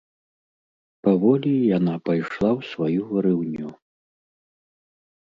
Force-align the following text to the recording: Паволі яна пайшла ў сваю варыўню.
Паволі 1.07 1.51
яна 1.77 1.93
пайшла 2.09 2.49
ў 2.59 2.71
сваю 2.71 3.01
варыўню. 3.11 3.69